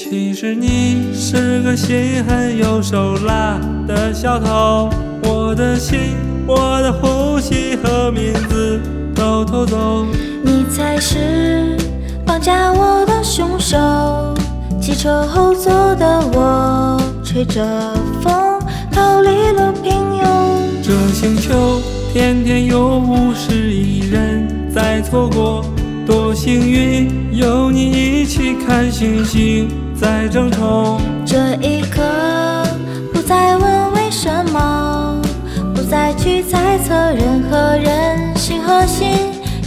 [0.00, 4.88] 其实你是个心狠又手辣的小偷，
[5.24, 6.14] 我的心、
[6.46, 8.80] 我的呼吸和名字
[9.12, 10.06] 都偷走。
[10.44, 11.76] 你才是
[12.24, 13.76] 绑架我的凶手。
[14.80, 17.60] 汽车后座的我吹着
[18.22, 18.32] 风
[18.92, 20.24] 逃离了平庸。
[20.80, 21.80] 这星球
[22.12, 25.64] 天天有五十亿人在错过，
[26.08, 30.98] 多幸运有你一起看星星在争宠。
[31.26, 32.00] 这一刻，
[33.12, 35.20] 不再问为什么，
[35.74, 39.06] 不再去猜测人和人心和心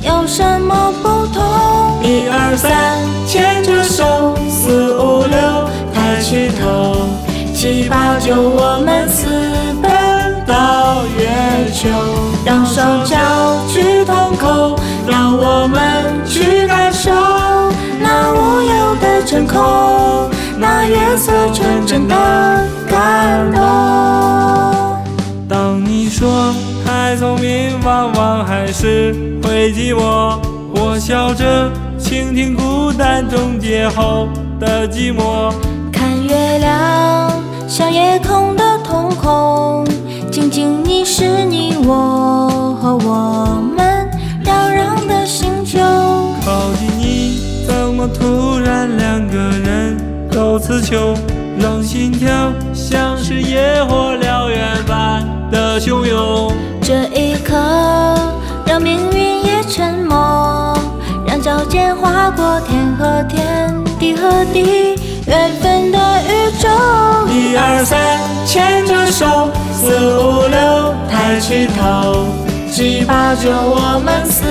[0.00, 1.42] 有什么不同。
[2.04, 7.08] 一二三，牵着手；四五六，抬起头；
[7.52, 9.26] 七八九，我们私
[9.82, 9.90] 奔
[10.46, 11.88] 到月球。
[12.44, 13.04] 让双
[19.38, 22.14] 忧的真空，那月色纯真的
[22.88, 23.60] 感动。
[25.48, 26.52] 当你说
[26.84, 30.38] 太聪明，往往还是会寂寞。
[30.74, 34.28] 我笑着倾听孤单终结后
[34.58, 35.52] 的寂寞。
[35.92, 37.32] 看月亮
[37.68, 39.86] 像夜空的瞳孔，
[40.30, 44.10] 静静凝视你我和我们
[44.44, 45.78] 扰攘的星球。
[46.44, 48.57] 靠近你，怎么突然
[50.58, 51.14] 都词穷？
[51.60, 52.28] 让心跳
[52.74, 56.52] 像是野火燎原般的汹涌。
[56.82, 57.54] 这一刻，
[58.66, 60.76] 让命运也沉默，
[61.24, 64.96] 让脚尖划过天和天，地和地，
[65.28, 66.68] 缘分的宇宙。
[67.30, 72.26] 一二三，牵着手；四五六，抬起头；
[72.68, 74.42] 七八九，我们私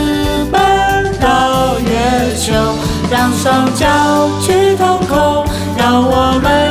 [0.53, 2.53] 奔到月球。
[3.17, 5.43] 让双脚去腾空，
[5.75, 6.66] 让我们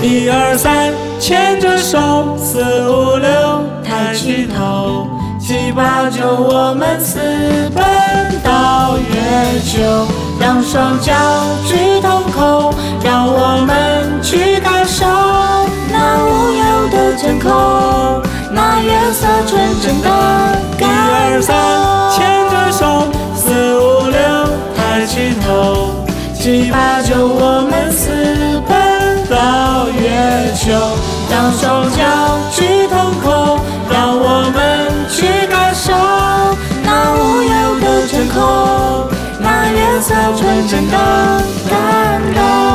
[0.00, 1.98] 一二三，牵着手；
[2.38, 3.28] 四五六，
[3.84, 5.06] 抬起头；
[5.40, 7.18] 七八九，我们私
[7.74, 7.84] 奔
[8.42, 10.06] 到月球。
[10.40, 11.12] 让双脚
[11.66, 12.72] 去腾空，
[13.02, 15.04] 让我们去感受
[15.90, 17.50] 那无忧的真空，
[18.52, 20.08] 那月色纯真的
[20.78, 21.56] 感一二三，
[22.14, 25.90] 牵着手；四五六，抬起头；
[26.32, 28.17] 七八九，我们私
[30.68, 30.78] 月球。
[31.30, 32.02] 让双脚
[32.50, 35.92] 去腾空，让我们去感受
[36.82, 39.08] 那无忧的真空，
[39.40, 40.96] 那月色纯真的
[41.68, 42.67] 感动